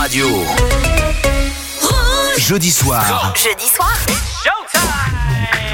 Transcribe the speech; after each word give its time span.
Radio. 0.00 0.26
Jeudi 2.38 2.70
soir. 2.70 3.34
Jeudi 3.36 3.66
soir. 3.68 3.94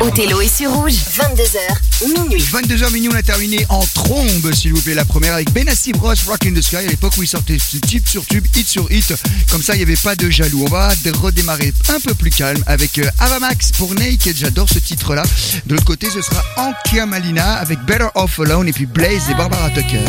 Othello 0.00 0.40
est 0.40 0.54
sur 0.54 0.72
rouge, 0.72 0.94
22h, 0.94 2.18
minuit. 2.18 2.42
22h 2.42 2.92
minuit, 2.92 3.08
on 3.08 3.14
a 3.14 3.22
terminé 3.22 3.64
en 3.68 3.86
trombe, 3.94 4.52
s'il 4.52 4.74
vous 4.74 4.80
plaît. 4.80 4.94
La 4.94 5.04
première 5.04 5.34
avec 5.34 5.52
Benassi 5.52 5.92
Bros, 5.92 6.12
Rock 6.26 6.44
in 6.44 6.54
the 6.54 6.60
Sky, 6.60 6.76
à 6.78 6.82
l'époque 6.82 7.12
où 7.16 7.22
il 7.22 7.28
sortait 7.28 7.56
tube 7.88 8.04
sur 8.04 8.26
tube, 8.26 8.44
hit 8.56 8.66
sur 8.66 8.90
hit. 8.90 9.14
Comme 9.48 9.62
ça, 9.62 9.74
il 9.74 9.76
n'y 9.76 9.84
avait 9.84 9.94
pas 9.94 10.16
de 10.16 10.28
jaloux. 10.28 10.64
On 10.66 10.70
va 10.70 10.88
redémarrer 11.22 11.72
un 11.88 12.00
peu 12.00 12.14
plus 12.14 12.30
calme 12.30 12.64
avec 12.66 12.98
euh, 12.98 13.08
Avamax 13.20 13.70
pour 13.72 13.94
Naked. 13.94 14.36
J'adore 14.36 14.68
ce 14.68 14.80
titre-là. 14.80 15.22
De 15.66 15.74
l'autre 15.74 15.86
côté, 15.86 16.08
ce 16.10 16.20
sera 16.20 16.42
Ankia 16.56 17.06
Malina 17.06 17.54
avec 17.54 17.78
Better 17.84 18.08
Off 18.16 18.40
Alone 18.40 18.66
et 18.66 18.72
puis 18.72 18.86
Blaze 18.86 19.30
et 19.30 19.34
Barbara 19.34 19.70
Tucker. 19.70 20.00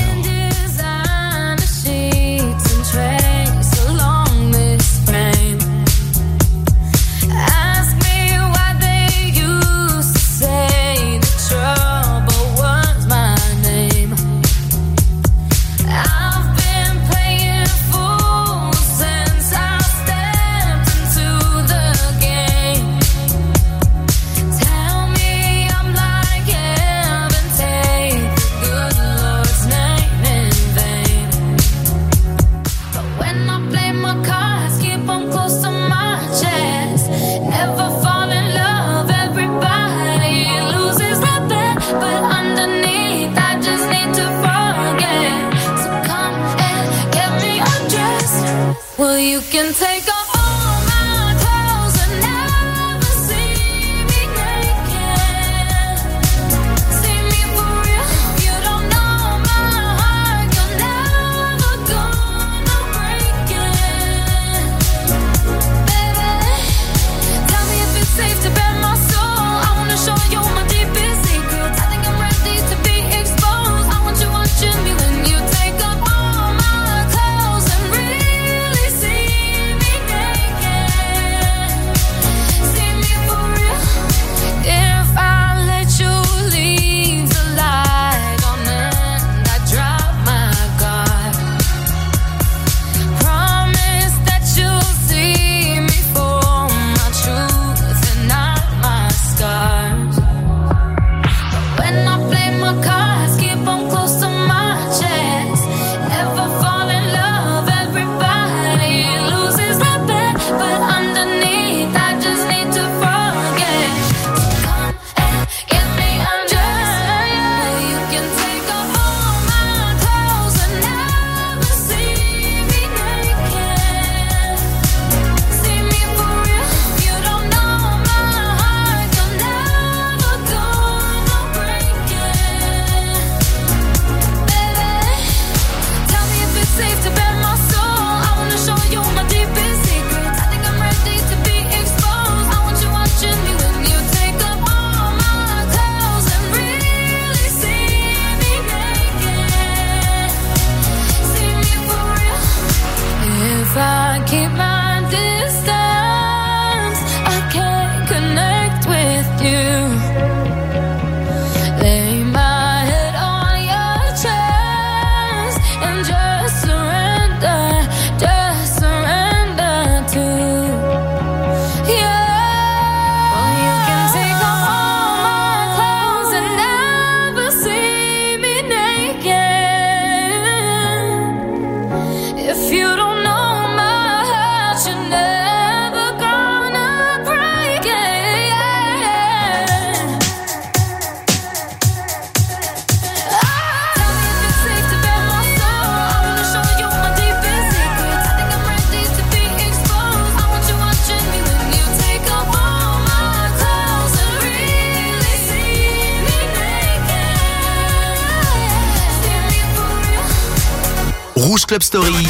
Club 211.67 211.83
Story. 211.83 212.25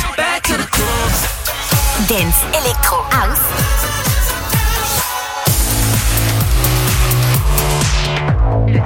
Dance, 2.08 2.36
Electro, 2.60 2.98
House. 3.12 3.40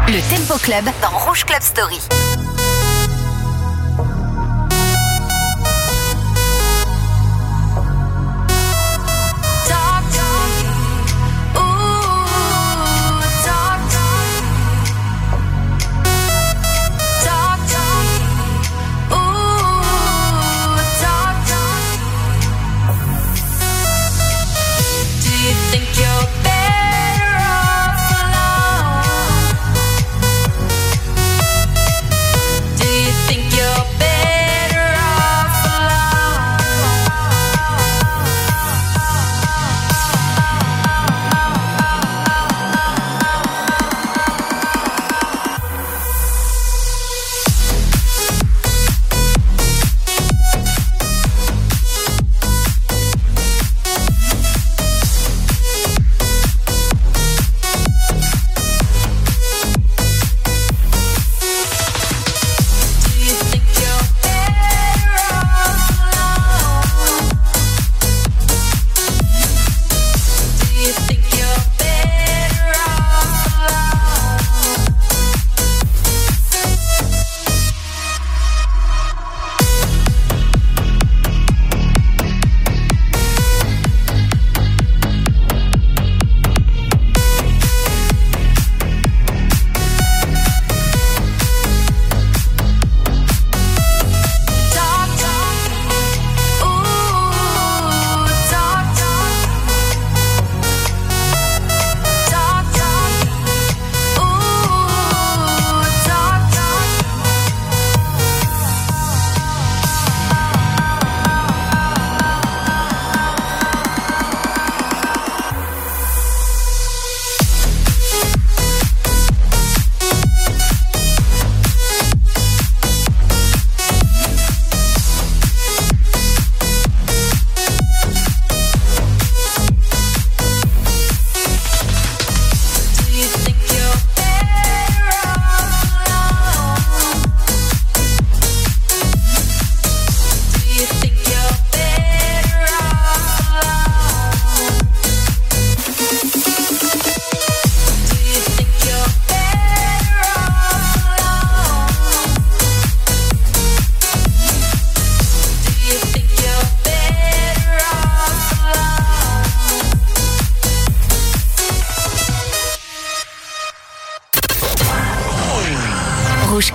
Le 0.09 0.21
Tempo 0.29 0.59
Club 0.59 0.83
dans 1.01 1.17
Rouge 1.17 1.45
Club 1.45 1.61
Story. 1.61 1.99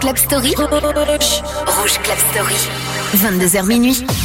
Club 0.06 0.19
Story. 0.19 0.55
Rouge 0.55 1.99
Club 1.99 2.19
Story. 2.31 2.55
22h 3.19 3.67
minuit. 3.67 4.16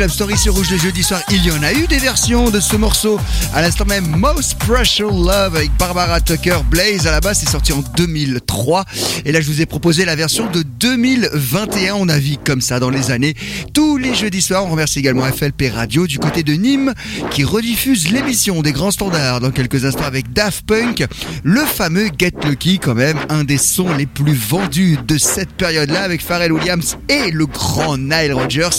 Club 0.00 0.10
Story 0.12 0.38
sur 0.38 0.54
Rouge 0.54 0.70
le 0.70 0.78
jeudi 0.78 1.02
soir. 1.02 1.20
Il 1.30 1.44
y 1.44 1.50
en 1.50 1.62
a 1.62 1.74
eu 1.74 1.86
des 1.86 1.98
versions 1.98 2.48
de 2.48 2.58
ce 2.58 2.74
morceau. 2.74 3.20
À 3.52 3.60
l'instant 3.60 3.84
même, 3.84 4.06
Most 4.06 4.54
Precious 4.54 5.10
Love 5.10 5.54
avec 5.56 5.70
Barbara 5.76 6.22
Tucker. 6.22 6.56
Blaze 6.70 7.06
à 7.06 7.10
la 7.10 7.20
base, 7.20 7.40
c'est 7.40 7.50
sorti 7.50 7.74
en 7.74 7.84
2003. 7.98 8.86
Et 9.26 9.32
là, 9.32 9.42
je 9.42 9.46
vous 9.46 9.60
ai 9.60 9.66
proposé 9.66 10.06
la 10.06 10.16
version 10.16 10.50
de 10.50 10.62
2021. 10.62 11.96
On 11.96 12.08
a 12.08 12.18
vu 12.18 12.36
comme 12.42 12.62
ça 12.62 12.80
dans 12.80 12.88
les 12.88 13.10
années. 13.10 13.34
Tous 13.74 13.98
les 13.98 14.14
jeudis 14.14 14.40
soirs, 14.40 14.64
on 14.64 14.70
remercie 14.70 15.00
également 15.00 15.24
FLP 15.24 15.64
Radio 15.70 16.06
du 16.06 16.18
côté 16.18 16.44
de 16.44 16.54
Nîmes 16.54 16.94
qui 17.30 17.44
rediffuse 17.44 18.10
l'émission 18.10 18.62
des 18.62 18.72
grands 18.72 18.92
standards 18.92 19.40
dans 19.40 19.50
quelques 19.50 19.84
instants 19.84 20.04
avec 20.04 20.32
Daft 20.32 20.64
Punk. 20.64 21.04
Le 21.42 21.60
fameux 21.60 22.08
Get 22.18 22.32
Lucky, 22.44 22.78
quand 22.78 22.94
même, 22.94 23.18
un 23.28 23.44
des 23.44 23.58
sons 23.58 23.92
les 23.92 24.06
plus 24.06 24.32
vendus 24.32 24.96
de 25.06 25.18
cette 25.18 25.52
période-là 25.52 26.00
avec 26.00 26.22
Pharrell 26.22 26.52
Williams 26.52 26.96
et 27.10 27.30
le 27.30 27.44
grand 27.44 27.98
Nile 27.98 28.32
Rodgers. 28.32 28.70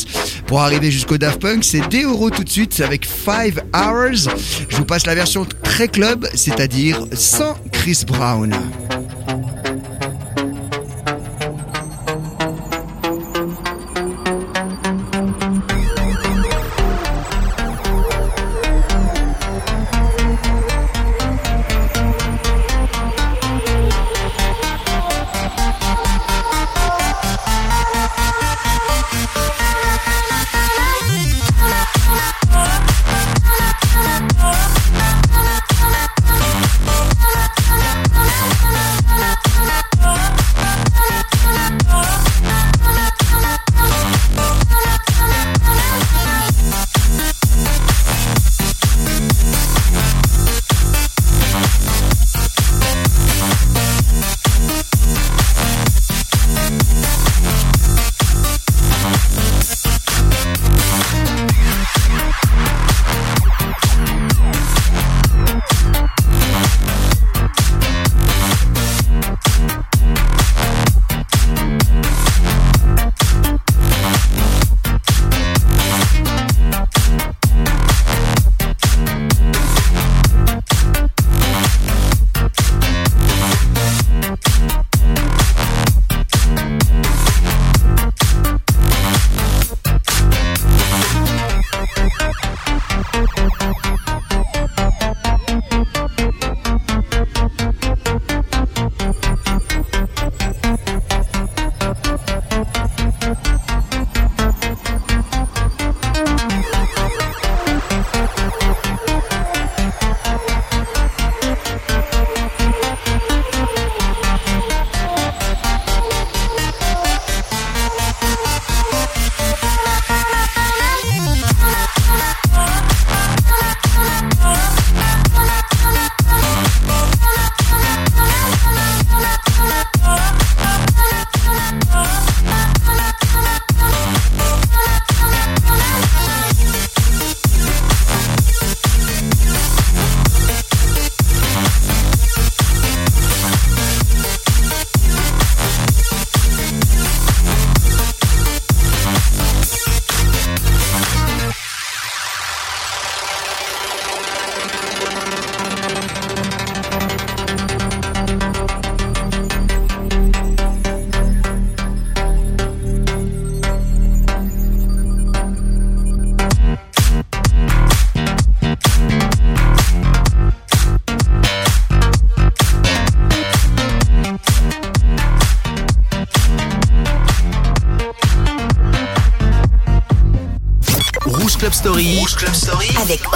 Pour 0.51 0.59
arriver 0.59 0.91
jusqu'au 0.91 1.17
Daft 1.17 1.39
Punk, 1.39 1.63
c'est 1.63 1.87
des 1.87 2.03
euros 2.03 2.29
tout 2.29 2.43
de 2.43 2.49
suite 2.49 2.81
avec 2.81 3.05
5 3.05 3.53
Hours. 3.73 4.27
Je 4.67 4.75
vous 4.75 4.83
passe 4.83 5.05
la 5.05 5.15
version 5.15 5.45
très 5.63 5.87
club, 5.87 6.27
c'est-à-dire 6.33 7.07
sans 7.13 7.55
Chris 7.71 8.03
Brown. 8.05 8.53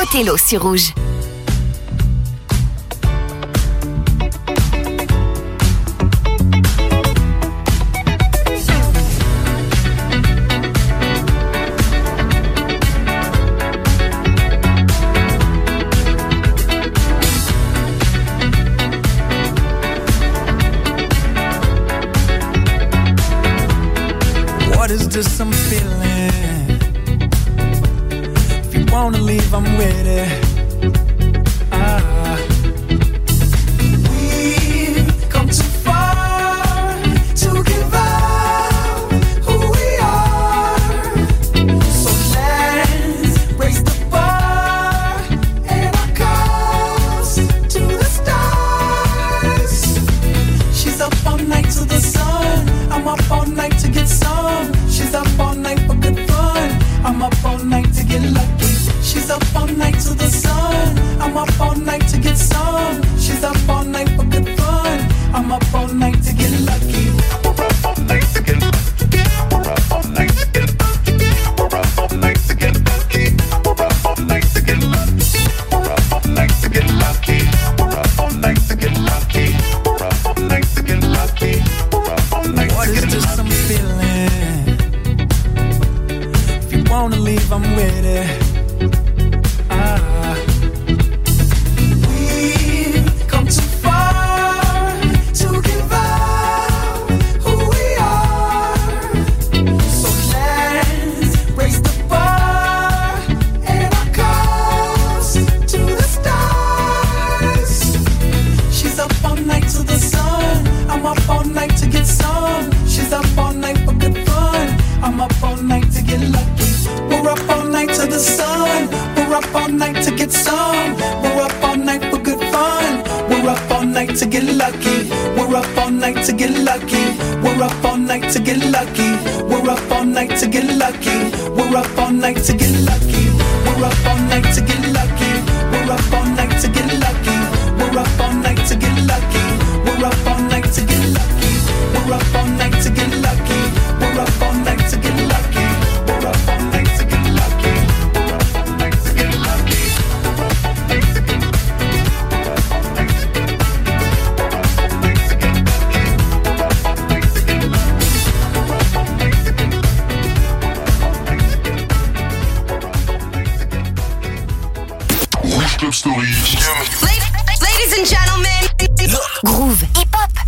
Othello 0.05 0.37
sur 0.37 0.61
Rouge. 0.61 1.04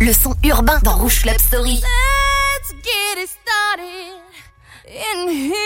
Le 0.00 0.12
son 0.12 0.34
urbain 0.44 0.78
dans 0.82 0.96
Rouge 0.96 1.22
Club 1.22 1.38
Story. 1.38 1.80
Let's 1.80 2.72
get 2.82 3.18
it 3.18 3.28
started 3.28 4.18
in 4.86 5.28
here. 5.28 5.58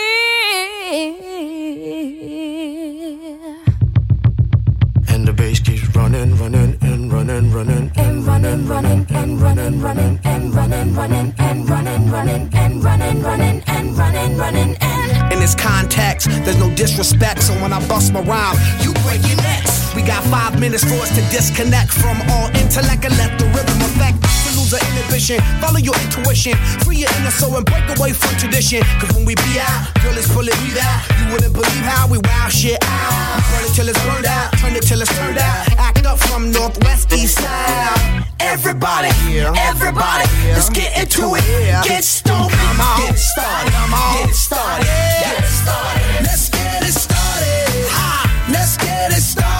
And 5.09 5.27
the 5.27 5.33
bass 5.33 5.59
keeps 5.59 5.83
running, 5.95 6.35
running, 6.37 6.77
and 6.81 7.11
running, 7.11 7.51
running, 7.51 7.91
and 7.95 8.25
running, 8.25 8.67
running, 8.67 9.05
and 9.09 9.41
running, 9.41 9.79
running, 9.81 10.19
and 10.23 10.53
running, 10.55 10.95
running, 10.95 11.33
and 11.37 11.69
running, 11.69 12.09
running, 12.09 12.49
and 12.53 12.83
running, 12.83 13.21
running, 13.21 13.63
and 13.67 13.97
running, 13.97 14.37
running, 14.37 14.77
and 14.81 15.33
In 15.33 15.39
this 15.39 15.55
context, 15.55 16.27
there's 16.43 16.59
no 16.59 16.73
disrespect, 16.75 17.43
so 17.43 17.53
when 17.61 17.71
I 17.71 17.85
bust 17.87 18.11
my 18.13 18.21
rhyme, 18.21 18.57
you 18.81 18.93
break 19.05 19.25
your 19.27 19.37
necks. 19.37 19.82
We 19.95 20.01
got 20.01 20.23
five 20.25 20.59
minutes 20.59 20.83
for 20.83 20.97
us 21.05 21.13
to 21.13 21.21
disconnect 21.29 21.93
from 21.93 22.17
all 22.33 22.49
intellect 22.57 23.05
and 23.05 23.13
let 23.17 23.37
the 23.37 23.45
rhythm 23.53 23.77
affect. 23.85 24.17
To 24.25 24.49
lose 24.57 24.73
our 24.73 24.81
inhibition, 24.89 25.37
follow 25.61 25.77
your 25.77 25.93
intuition, 26.01 26.57
free 26.81 27.05
your 27.05 27.13
inner 27.21 27.29
soul 27.29 27.55
and 27.57 27.65
break 27.65 27.85
away 27.95 28.11
from 28.11 28.33
tradition. 28.41 28.81
Cause 28.97 29.13
when 29.13 29.23
we 29.23 29.35
be 29.35 29.61
out, 29.61 29.93
girl, 30.01 30.17
it's 30.17 30.25
pulling 30.33 30.57
me 30.65 30.73
out. 30.81 30.99
You 31.21 31.33
wouldn't 31.33 31.53
believe 31.53 31.85
how 31.85 32.09
we 32.09 32.17
wow 32.17 32.49
shit 32.49 32.81
out. 32.81 33.37
Burn 33.53 33.69
it 33.69 33.73
till 33.77 33.87
it's 33.87 34.01
burned 34.01 34.25
out, 34.25 34.57
turn 34.57 34.73
it 34.73 34.81
till 34.81 34.99
it's 34.99 35.13
turned 35.13 35.37
out. 35.37 35.61
Act 35.77 36.05
up 36.05 36.17
from 36.17 36.51
northwest, 36.51 37.13
east 37.13 37.37
side. 37.37 38.25
Everybody, 38.39 39.13
everybody, 39.61 40.25
let's 40.57 40.69
get 40.69 40.97
into 40.97 41.37
it. 41.37 41.45
Get 41.85 42.03
stoned, 42.03 42.49
get 42.49 43.13
it 43.13 43.21
started, 43.21 43.71
get 43.71 44.29
it 44.29 44.35
started, 44.35 44.85
get 45.21 45.37
it 45.37 45.53
started. 45.61 46.25
Let's 46.25 46.49
get 46.49 46.81
it 46.81 46.93
started. 46.97 47.87
Ha! 47.93 48.47
Let's 48.49 48.77
get 48.77 49.11
it 49.11 49.21
started 49.21 49.52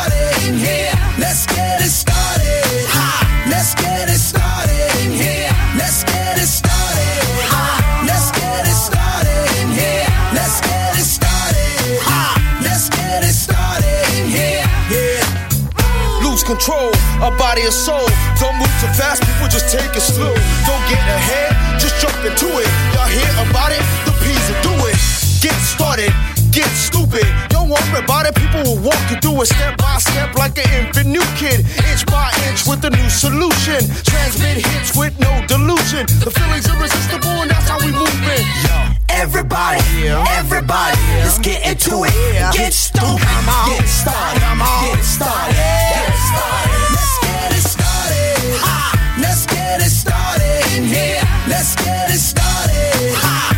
Let's 1.18 1.46
get 1.48 1.82
it 1.82 1.90
started. 1.90 2.86
Let's 3.50 3.74
get 3.76 4.10
it 4.10 4.20
started. 4.20 4.92
Let's 5.78 6.04
get 6.04 6.38
it 6.38 6.48
started. 6.48 7.24
Let's 8.06 8.32
get 8.32 8.66
it 8.66 8.78
started. 8.78 9.74
Let's 10.34 10.62
get 10.62 10.98
it 10.98 11.06
started. 11.06 12.00
Let's 12.62 12.90
get 12.90 13.24
it 13.24 13.34
started 13.34 13.74
lose 16.24 16.44
control 16.44 16.92
body 17.38 17.62
and 17.62 17.74
soul. 17.74 18.08
Don't 18.40 18.58
move 18.58 18.74
too 18.82 18.90
fast, 18.98 19.22
people 19.22 19.48
just 19.48 19.72
take 19.72 19.96
it 19.96 20.02
slow. 20.02 20.34
Don't 20.66 20.84
get 20.90 21.00
ahead, 21.00 21.80
just 21.80 22.02
jump 22.02 22.16
into 22.26 22.48
it. 22.60 22.70
Y'all 22.94 23.08
hear 23.08 23.30
about 23.50 23.72
it? 23.72 23.84
The 24.06 24.14
do 24.66 24.74
it. 24.90 24.98
Get 25.42 25.56
started, 25.62 26.12
get 26.54 26.70
stupid. 26.70 27.26
Don't 27.50 27.68
worry 27.68 27.98
about 27.98 28.30
it, 28.30 28.36
people 28.36 28.62
will 28.62 28.82
walk 28.86 29.02
you 29.10 29.18
through 29.18 29.42
it 29.42 29.48
step 29.50 29.76
by 29.78 29.98
step 29.98 30.36
like 30.36 30.56
an 30.62 30.70
infant 30.86 31.10
new 31.10 31.26
kid. 31.36 31.66
Inch 31.90 32.06
by 32.06 32.30
inch 32.48 32.66
with 32.70 32.86
a 32.86 32.92
new 32.92 33.10
solution. 33.10 33.82
Transmit 34.06 34.62
hits 34.62 34.96
with 34.96 35.18
no 35.20 35.32
delusion. 35.48 36.06
The 36.22 36.30
feeling's 36.30 36.70
irresistible 36.70 37.42
and 37.42 37.50
that's 37.50 37.68
how 37.68 37.80
we 37.82 37.92
move 37.92 38.22
it. 38.30 38.46
Everybody, 39.10 39.82
everybody, 40.38 40.98
let's 41.26 41.40
get 41.40 41.66
into 41.66 42.06
it. 42.06 42.14
Get 42.54 42.74
stoked, 42.74 43.22
get 43.22 43.88
started, 43.88 44.42
get 44.42 45.04
started, 45.04 45.58
get 45.58 46.14
started. 46.30 46.84
Let's 46.94 47.18
get 47.26 47.50
it 47.58 47.66
started. 47.66 48.38
Ha! 48.62 49.18
Let's 49.22 49.46
get 49.46 49.82
it 49.82 49.90
started 49.90 50.78
in 50.78 50.84
here. 50.86 51.22
Let's 51.48 51.76
get 51.76 52.10
it 52.10 52.20
started. 52.20 53.16
Ha! 53.22 53.53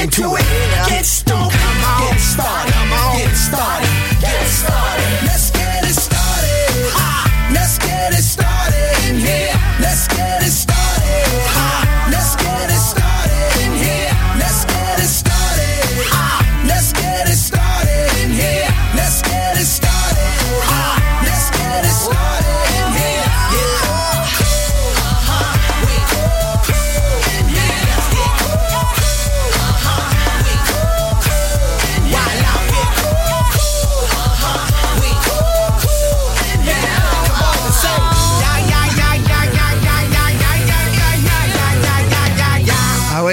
Into 0.00 0.34
it. 0.34 0.69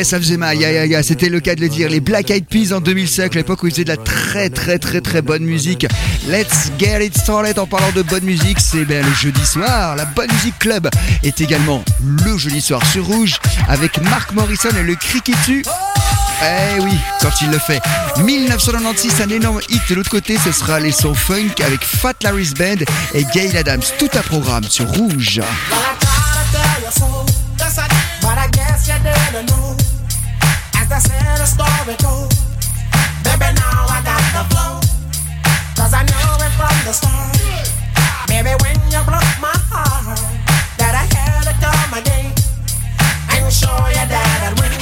Ça 0.08 0.20
faisait 0.20 0.38
mal. 0.38 0.58
Ya, 0.58 0.72
ya, 0.72 0.86
ya. 0.86 1.04
C'était 1.04 1.30
le 1.30 1.40
cas 1.42 1.56
de 1.56 1.62
le 1.62 1.70
dire. 1.70 1.90
Les 1.90 2.00
Black 2.00 2.32
Eyed 2.32 2.46
Peas 2.46 2.74
en 2.74 2.80
2005, 2.80 3.36
l'époque 3.36 3.62
où 3.64 3.68
ils 3.68 3.72
faisaient 3.72 3.84
de 3.84 3.90
la 3.90 3.98
très, 3.98 4.50
très, 4.50 4.80
très, 4.80 5.02
très 5.02 5.22
bonne 5.22 5.44
musique. 5.44 5.86
Let's 6.30 6.72
get 6.80 7.06
it 7.06 7.18
started. 7.18 7.60
En 7.60 7.68
parlant 7.68 7.92
de 7.92 8.02
bonne 8.04 8.24
musique, 8.24 8.60
c'est 8.60 8.86
bien 8.86 9.02
le 9.02 9.14
jeudi 9.14 9.46
soir. 9.46 9.96
La 9.96 10.06
bonne 10.06 10.32
musique 10.32 10.58
club 10.60 10.90
est 11.24 11.42
également 11.42 11.84
le 12.26 12.38
jeudi 12.38 12.62
soir 12.62 12.82
sur 12.92 13.06
Rouge 13.06 13.38
avec 13.68 14.02
Mark 14.04 14.32
Morrison 14.34 14.70
et 14.80 14.84
le 14.84 14.96
cri 14.96 15.22
tue. 15.46 15.64
Eh 16.42 16.80
oui, 16.80 16.94
quand 17.22 17.42
il 17.42 17.50
le 17.50 17.58
fait. 17.58 17.82
1996, 18.24 19.22
un 19.22 19.30
énorme 19.30 19.60
hit. 19.70 19.82
De 19.90 19.96
l'autre 19.96 20.12
côté, 20.12 20.38
ce 20.38 20.52
sera 20.52 20.80
les 20.80 20.92
sons 20.92 21.16
funk 21.16 21.56
avec 21.66 21.84
Fat 21.84 22.14
Larry's 22.24 22.54
Band 22.54 22.86
et 23.14 23.26
Gail 23.34 23.58
Adams. 23.58 23.82
Tout 23.98 24.10
un 24.14 24.22
programme 24.22 24.64
sur 24.64 24.88
Rouge. 24.88 25.42
As 30.98 31.04
the 31.04 31.10
center 31.10 31.46
story 31.46 31.96
baby, 33.22 33.54
now 33.54 33.86
I 33.86 34.02
got 34.02 34.24
the 34.34 34.44
I 35.94 36.02
know 36.02 36.42
it 36.42 36.52
from 36.58 36.74
the 36.86 36.92
start. 36.92 37.38
Baby, 38.28 38.58
when 38.64 38.78
you 38.90 39.06
broke 39.06 39.38
my 39.38 39.54
heart, 39.70 40.18
that 40.80 40.98
I 40.98 41.06
had 41.14 41.44
to 41.46 41.54
and 43.30 43.54
show 43.54 43.78
you 43.94 44.08
that 44.10 44.50
I'd 44.50 44.60
win. 44.60 44.77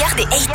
des. 0.00 0.49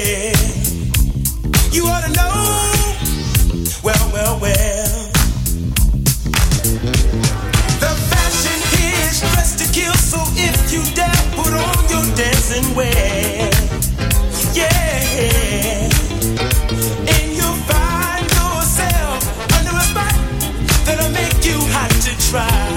You 0.00 1.84
ought 1.84 2.04
to 2.04 2.12
know. 2.12 2.72
Well, 3.84 4.10
well, 4.14 4.38
well. 4.40 5.10
The 7.84 7.92
fashion 8.08 8.60
here 8.72 9.08
is 9.10 9.20
dressed 9.20 9.58
to 9.58 9.66
kill, 9.74 9.92
so 9.92 10.18
if 10.36 10.72
you 10.72 10.82
dare, 10.94 11.10
put 11.36 11.52
on 11.52 11.88
your 11.90 12.16
dancing 12.16 12.74
wear. 12.74 13.50
Yeah. 14.54 15.90
And 17.12 17.36
you'll 17.36 17.60
find 17.68 18.24
yourself 18.38 19.20
under 19.58 19.76
a 19.76 19.84
spot 19.84 20.16
that'll 20.86 21.10
make 21.12 21.44
you 21.44 21.58
hot 21.74 21.90
to 22.06 22.30
try. 22.30 22.69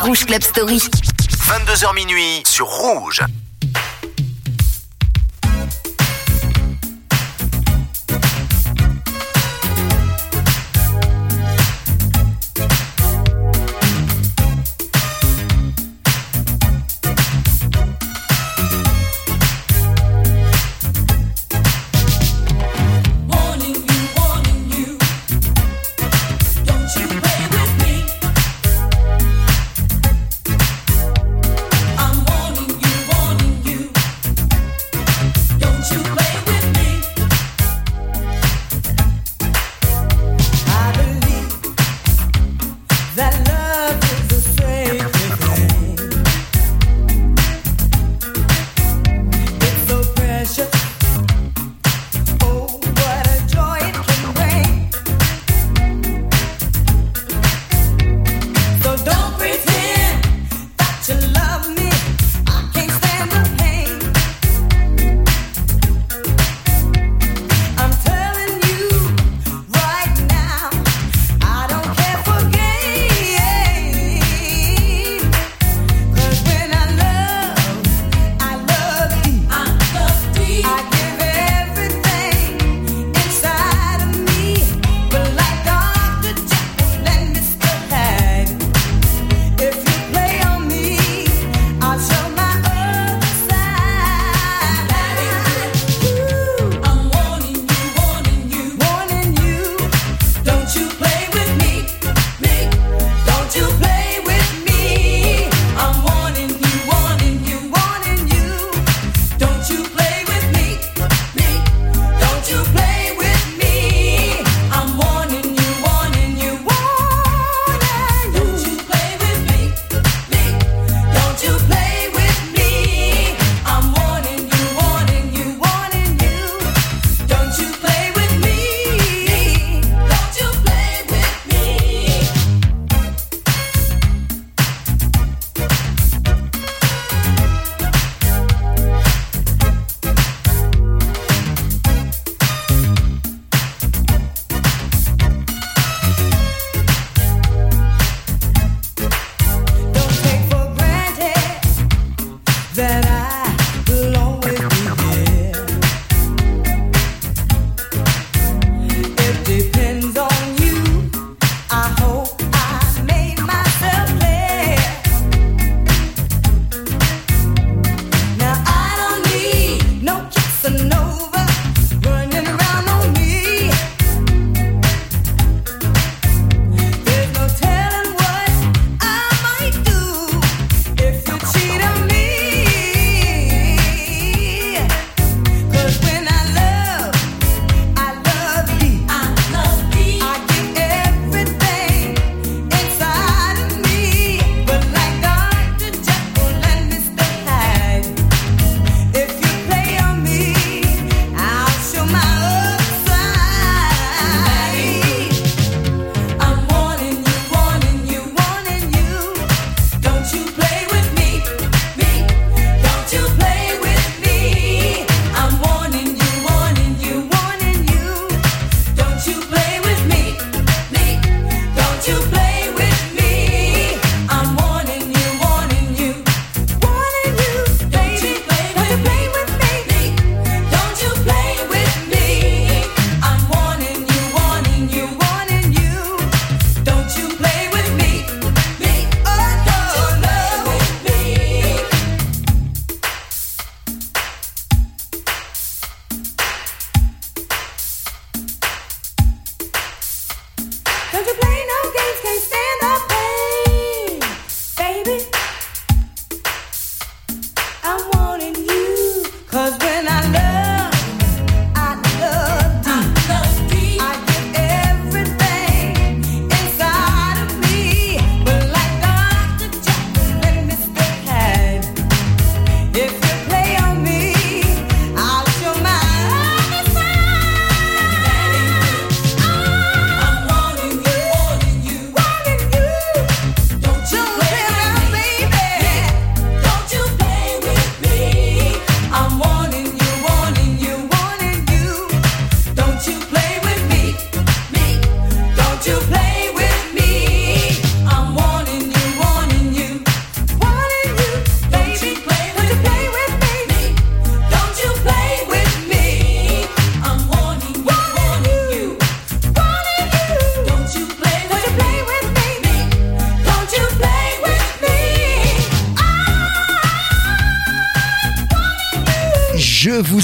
Rouge 0.00 0.24
Club 0.24 0.42
Story. 0.42 0.78
22h 0.78 1.94
minuit 1.94 2.42
sur 2.46 2.66
Rouge. 2.66 3.20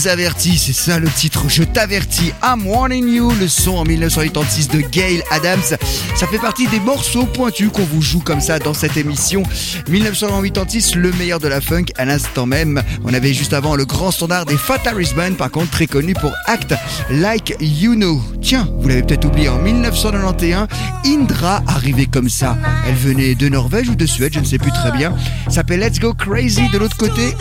avertis, 0.07 0.59
c'est 0.59 0.72
ça 0.72 0.99
le 0.99 1.09
titre, 1.09 1.46
je 1.49 1.62
t'avertis, 1.64 2.32
I'm 2.42 2.66
warning 2.66 3.09
you, 3.09 3.32
le 3.40 3.49
son 3.49 3.76
en 3.76 3.84
1986 3.84 4.68
de 4.68 4.80
Gail 4.80 5.22
Adams. 5.30 5.76
Ça 6.18 6.26
fait 6.26 6.40
partie 6.40 6.66
des 6.66 6.80
morceaux 6.80 7.26
pointus 7.26 7.70
qu'on 7.72 7.84
vous 7.84 8.02
joue 8.02 8.18
comme 8.18 8.40
ça 8.40 8.58
dans 8.58 8.74
cette 8.74 8.96
émission. 8.96 9.44
1986, 9.88 10.96
le 10.96 11.12
meilleur 11.12 11.38
de 11.38 11.46
la 11.46 11.60
funk 11.60 11.84
à 11.96 12.04
l'instant 12.04 12.44
même. 12.44 12.82
On 13.04 13.14
avait 13.14 13.32
juste 13.32 13.52
avant 13.52 13.76
le 13.76 13.84
grand 13.84 14.10
standard 14.10 14.44
des 14.44 14.56
Fatalis 14.56 15.14
Band, 15.14 15.34
par 15.34 15.52
contre 15.52 15.70
très 15.70 15.86
connu 15.86 16.14
pour 16.14 16.32
Act 16.46 16.74
Like 17.08 17.54
You 17.60 17.94
Know. 17.94 18.20
Tiens, 18.42 18.68
vous 18.80 18.88
l'avez 18.88 19.04
peut-être 19.04 19.26
oublié, 19.26 19.48
en 19.48 19.58
1991, 19.58 20.66
Indra 21.06 21.62
arrivait 21.68 22.06
comme 22.06 22.28
ça. 22.28 22.58
Elle 22.88 22.96
venait 22.96 23.36
de 23.36 23.48
Norvège 23.48 23.88
ou 23.88 23.94
de 23.94 24.04
Suède, 24.04 24.32
je 24.34 24.40
ne 24.40 24.44
sais 24.44 24.58
plus 24.58 24.72
très 24.72 24.90
bien. 24.90 25.14
Ça 25.46 25.58
S'appelle 25.58 25.78
Let's 25.78 26.00
Go 26.00 26.14
Crazy 26.14 26.68
de 26.70 26.78
l'autre 26.78 26.96
côté. 26.96 27.36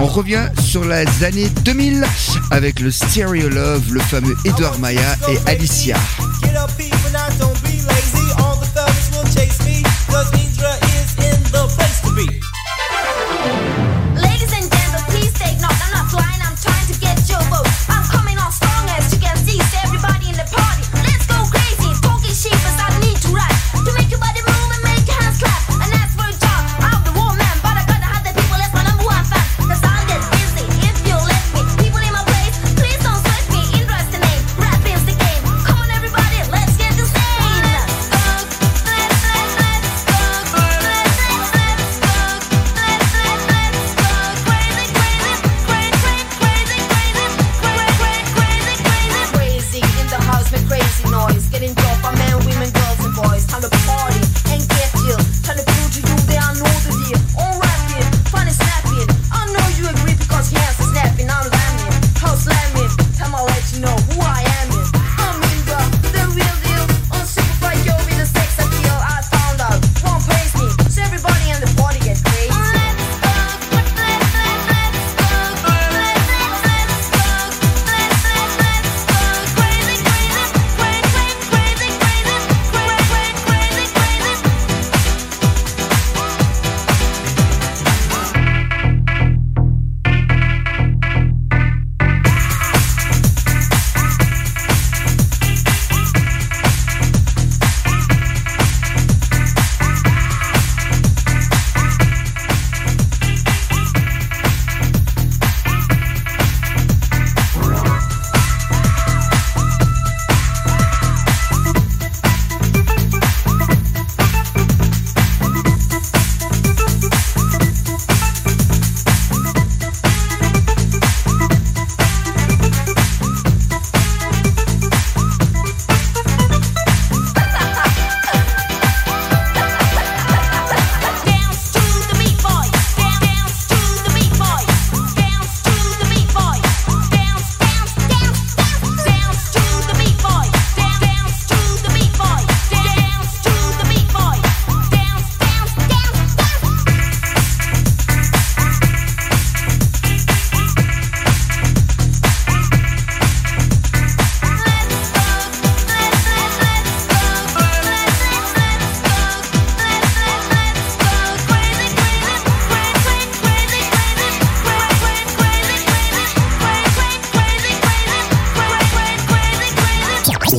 On 0.00 0.06
revient 0.06 0.48
sur 0.64 0.84
les 0.84 1.24
années 1.24 1.48
2000 1.64 2.04
avec 2.50 2.80
le 2.80 2.90
Stereo 2.90 3.48
Love, 3.48 3.94
le 3.94 4.00
fameux 4.00 4.36
Edouard 4.44 4.80
Maya 4.80 5.14
et 5.28 5.38
Alicia. 5.48 5.96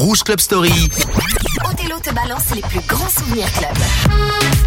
Rouge 0.07 0.23
Club 0.23 0.39
Story. 0.39 0.89
Othello 1.69 1.99
te 1.99 2.13
balance 2.13 2.55
les 2.55 2.61
plus 2.61 2.79
grands 2.87 3.09
souvenirs 3.09 3.51
club. 3.51 4.66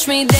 touch 0.00 0.08
me. 0.08 0.39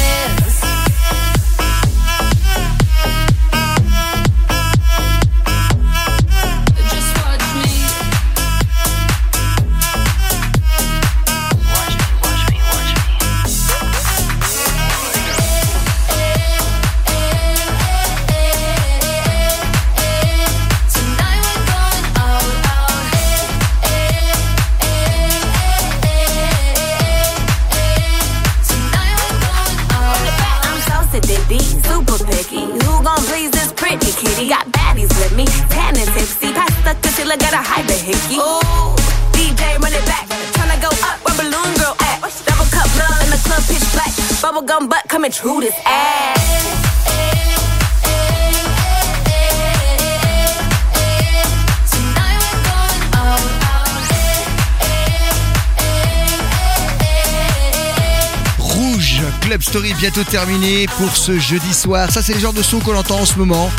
Bientôt 59.80 60.24
terminé 60.24 60.86
pour 60.98 61.16
ce 61.16 61.38
jeudi 61.38 61.72
soir. 61.72 62.10
Ça, 62.10 62.22
c'est 62.22 62.34
le 62.34 62.38
genre 62.38 62.52
de 62.52 62.62
son 62.62 62.80
qu'on 62.80 62.94
entend 62.94 63.18
en 63.18 63.24
ce 63.24 63.36
moment 63.36 63.70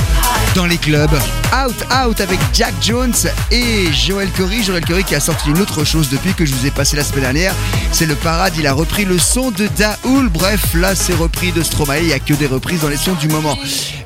dans 0.55 0.65
les 0.65 0.77
clubs. 0.77 1.13
Out 1.53 1.75
Out 1.93 2.21
avec 2.21 2.39
Jack 2.53 2.73
Jones 2.81 3.13
et 3.51 3.85
Joël 3.93 4.27
Corry. 4.31 4.63
Joël 4.63 4.83
Corry 4.83 5.03
qui 5.03 5.13
a 5.13 5.19
sorti 5.19 5.49
une 5.49 5.61
autre 5.61 5.83
chose 5.83 6.09
depuis 6.09 6.33
que 6.33 6.43
je 6.43 6.55
vous 6.55 6.65
ai 6.65 6.71
passé 6.71 6.97
la 6.97 7.03
semaine 7.03 7.21
dernière. 7.21 7.53
C'est 7.91 8.07
le 8.07 8.15
parade. 8.15 8.53
Il 8.57 8.65
a 8.65 8.73
repris 8.73 9.05
le 9.05 9.19
son 9.19 9.51
de 9.51 9.67
Daoul. 9.77 10.29
Bref, 10.29 10.73
là, 10.73 10.95
c'est 10.95 11.13
repris 11.13 11.51
de 11.51 11.61
Stromae. 11.61 11.99
Il 11.99 12.07
n'y 12.07 12.13
a 12.13 12.19
que 12.19 12.33
des 12.33 12.47
reprises 12.47 12.81
dans 12.81 12.89
les 12.89 12.97
sons 12.97 13.13
du 13.13 13.27
moment. 13.27 13.55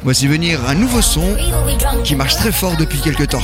Voici 0.04 0.28
venir 0.28 0.60
un 0.68 0.76
nouveau 0.76 1.02
son 1.02 1.38
qui 2.04 2.16
marche 2.16 2.36
très 2.36 2.52
fort 2.52 2.76
depuis 2.76 3.00
quelques 3.00 3.30
temps. 3.30 3.43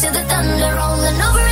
to 0.00 0.10
the 0.12 0.24
thunder 0.24 0.74
rolling 0.76 1.20
over 1.20 1.49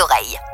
oreilles. 0.00 0.53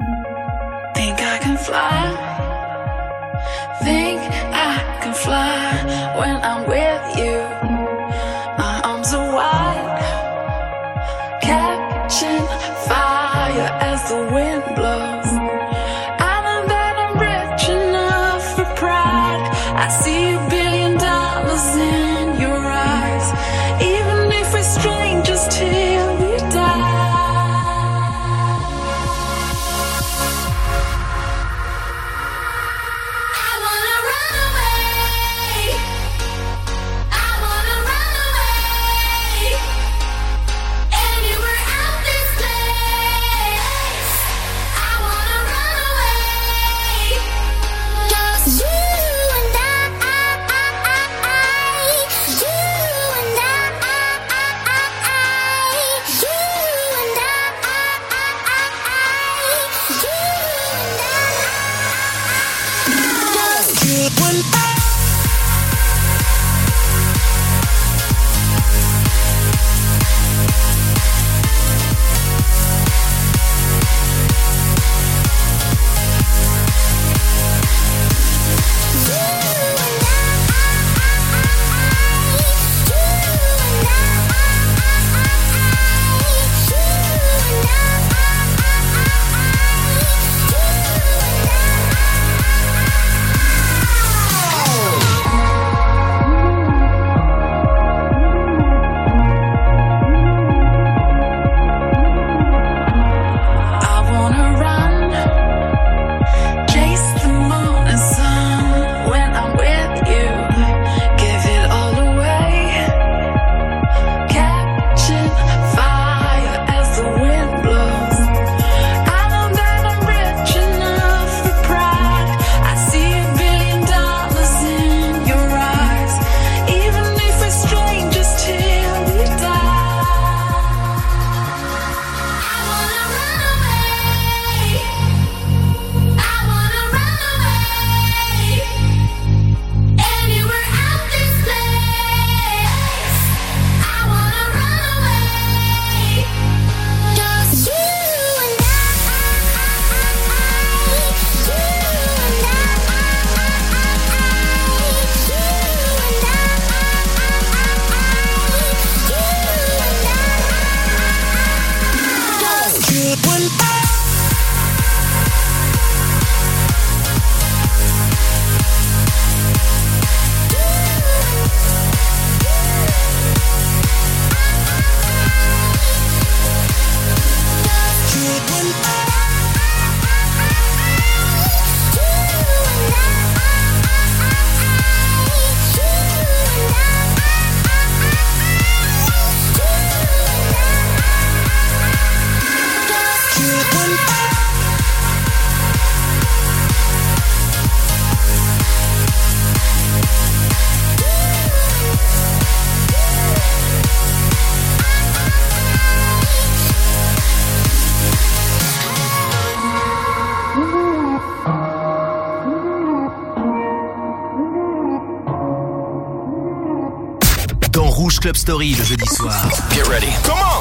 Club 218.31 218.37
Story 218.37 218.75
le 218.77 218.85
jeudi 218.85 219.07
soir. 219.09 219.35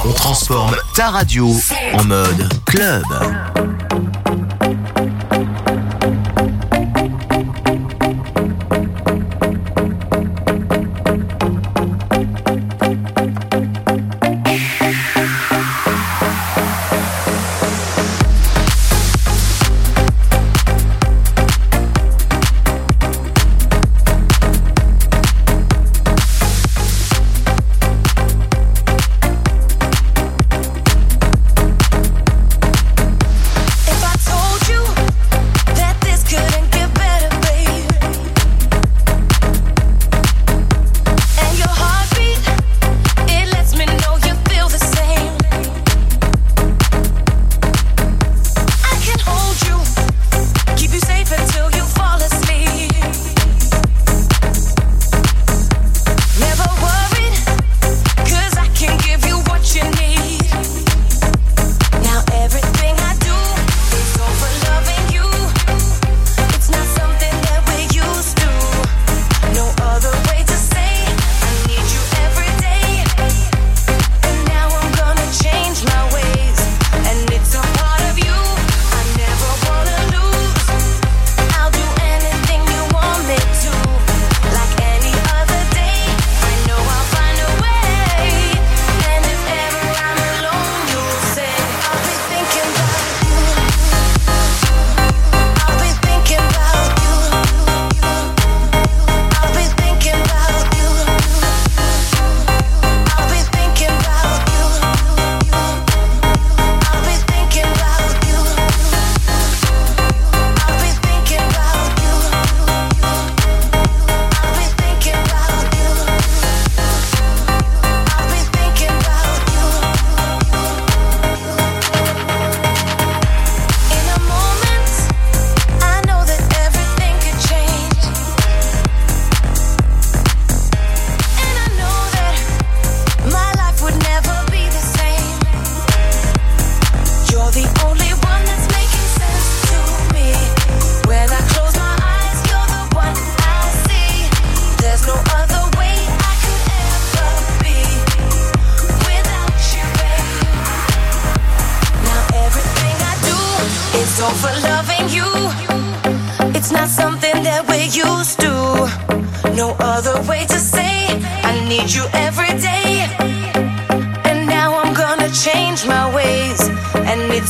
On 0.04 0.12
transforme 0.14 0.76
ta 0.96 1.12
radio 1.12 1.54
en 1.94 2.04
mode 2.04 2.50
club. 2.66 3.04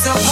And 0.08 0.29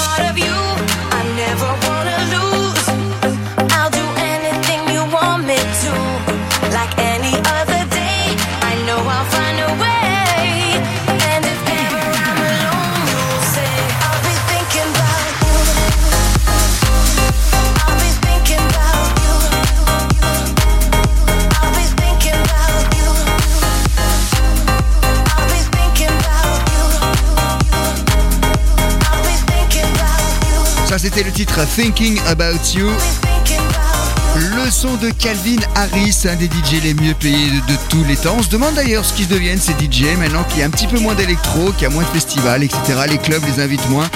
titre 31.57 31.67
Thinking 31.75 32.19
About 32.27 32.75
You. 32.75 32.91
Thinking 33.21 33.57
about 33.57 33.95
you. 34.35 34.65
Le 34.65 34.69
son 34.69 34.95
de 34.97 35.09
Calvin 35.09 35.57
Harris, 35.75 36.25
un 36.25 36.35
des 36.35 36.45
DJ 36.45 36.83
les 36.83 36.93
mieux 36.93 37.13
payés 37.15 37.49
de, 37.49 37.73
de 37.73 37.77
tous 37.89 38.03
les 38.03 38.15
temps. 38.15 38.35
On 38.37 38.43
se 38.43 38.49
demande 38.49 38.75
d'ailleurs 38.75 39.03
ce 39.03 39.13
qu'ils 39.13 39.27
deviennent 39.27 39.59
ces 39.59 39.71
DJ 39.71 40.15
maintenant 40.17 40.43
qu'il 40.43 40.59
y 40.59 40.63
a 40.63 40.65
un 40.65 40.69
petit 40.69 40.87
peu 40.87 40.99
moins 40.99 41.15
d'électro, 41.15 41.71
qu'il 41.71 41.83
y 41.83 41.85
a 41.85 41.89
moins 41.89 42.03
de 42.03 42.09
festivals, 42.09 42.63
etc. 42.63 42.79
Les 43.09 43.17
clubs 43.17 43.41
les 43.45 43.63
invitent 43.63 43.89
moins. 43.89 44.07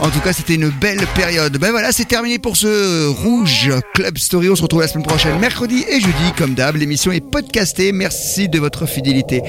En 0.00 0.10
tout 0.10 0.20
cas, 0.20 0.32
c'était 0.32 0.54
une 0.54 0.68
belle 0.68 1.04
période. 1.14 1.58
Ben 1.58 1.70
voilà, 1.70 1.90
c'est 1.92 2.04
terminé 2.04 2.38
pour 2.38 2.56
ce 2.56 3.08
Rouge 3.08 3.70
Club 3.94 4.16
Story. 4.16 4.48
On 4.48 4.56
se 4.56 4.62
retrouve 4.62 4.80
la 4.80 4.88
semaine 4.88 5.06
prochaine, 5.06 5.38
mercredi 5.38 5.84
et 5.88 6.00
jeudi, 6.00 6.32
comme 6.36 6.54
d'hab. 6.54 6.76
L'émission 6.76 7.10
est 7.10 7.20
podcastée. 7.20 7.92
Merci 7.92 8.48
de 8.48 8.58
votre 8.58 8.86
fidélité. 8.86 9.42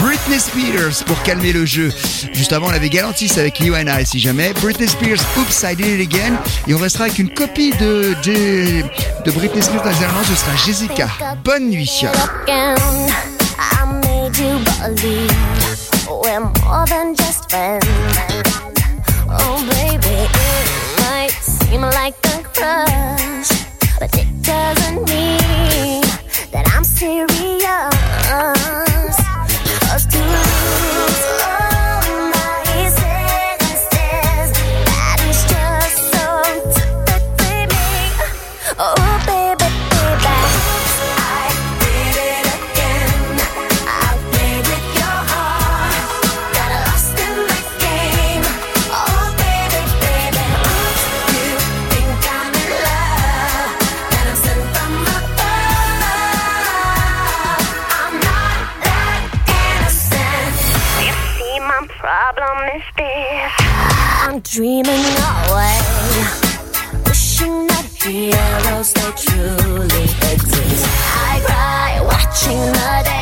Britney 0.00 0.38
Spears 0.38 1.04
pour 1.04 1.20
calmer 1.24 1.52
le 1.52 1.66
jeu. 1.66 1.90
Juste 2.32 2.52
avant, 2.52 2.68
on 2.68 2.72
avait 2.72 2.88
Galantis 2.88 3.32
avec 3.38 3.58
You 3.60 3.74
and 3.74 3.88
I, 3.88 4.06
si 4.06 4.20
jamais. 4.20 4.52
Britney 4.62 4.86
Spears, 4.86 5.18
Oops, 5.36 5.64
I 5.64 5.74
Did 5.74 6.00
It 6.00 6.14
Again. 6.14 6.34
Et 6.68 6.74
on 6.74 6.78
restera 6.78 7.04
avec 7.04 7.18
une 7.18 7.30
copie 7.30 7.72
de, 7.80 8.14
de, 8.24 9.30
Britney 9.32 9.62
Spears 9.62 9.82
dans 9.82 9.90
les. 9.90 9.96
Ce 10.28 10.34
sera 10.34 10.56
Jessica. 10.64 11.08
Bonne 11.44 11.70
nuit. 11.70 12.04
Seem 21.70 21.82
like 21.82 22.14
a 22.24 22.42
crush, 22.54 23.50
but 23.98 24.16
it 24.16 24.42
doesn't 24.42 25.08
mean 25.08 26.02
that 26.50 26.64
I'm 26.74 26.84
serious. 26.84 28.87
Problem. 62.94 63.50
I'm 64.24 64.40
dreaming 64.40 65.04
away 65.50 65.78
wishing 67.06 67.66
that 67.66 67.86
heroes 68.02 68.92
they 68.92 69.10
truly 69.16 70.04
exist. 70.32 70.86
I 71.16 71.40
cry 71.46 72.00
watching 72.02 72.58
the 72.72 73.02
days. 73.04 73.17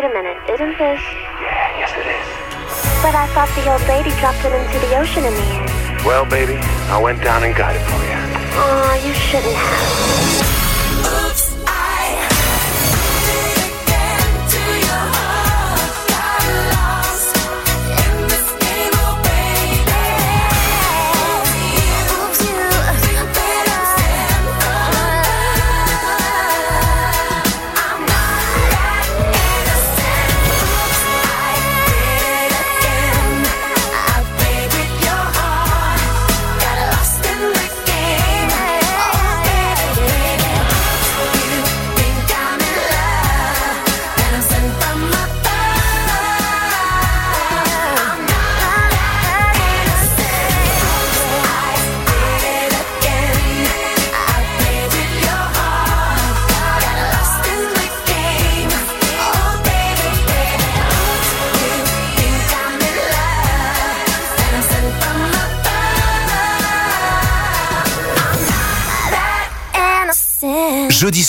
Wait 0.00 0.10
a 0.10 0.14
minute, 0.14 0.38
isn't 0.48 0.78
this? 0.78 1.00
Yeah, 1.42 1.78
yes 1.78 1.92
it 1.92 2.06
is. 2.08 3.02
But 3.02 3.14
I 3.14 3.26
thought 3.34 3.48
the 3.54 3.70
old 3.70 3.82
lady 3.88 4.10
dropped 4.20 4.44
it 4.44 4.52
into 4.52 4.78
the 4.86 4.96
ocean 4.96 5.24
in 5.24 5.34
the 5.34 5.42
end. 5.42 6.04
Well, 6.06 6.24
baby, 6.24 6.56
I 6.88 6.98
went 6.98 7.22
down 7.22 7.44
and 7.44 7.54
got 7.54 7.76
it 7.76 7.82
for 7.82 8.00
you. 8.08 8.16
Oh, 8.56 9.00
you 9.04 9.12
shouldn't 9.12 9.54
have. 9.54 10.39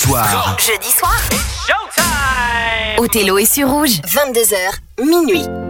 Jeudi 0.04 0.90
soir, 0.90 1.20
soir. 1.94 2.10
Othello 2.98 3.38
est 3.38 3.46
sur 3.46 3.70
rouge. 3.70 4.02
22h, 4.08 5.06
minuit. 5.06 5.61